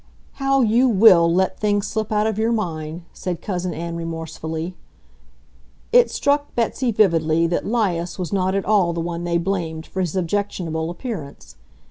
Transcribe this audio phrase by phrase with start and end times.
[0.41, 4.73] "How you WILL let things slip out of your mind!" said Cousin Ann remorsefully.
[5.91, 10.01] It struck Betsy vividly that 'Lias was not at all the one they blamed for
[10.01, 11.55] his objectionable appearance.